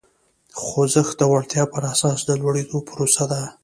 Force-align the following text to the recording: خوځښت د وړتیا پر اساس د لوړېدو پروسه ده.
خوځښت 0.61 1.15
د 1.19 1.21
وړتیا 1.31 1.63
پر 1.73 1.81
اساس 1.93 2.19
د 2.25 2.29
لوړېدو 2.41 2.77
پروسه 2.89 3.23
ده. 3.31 3.41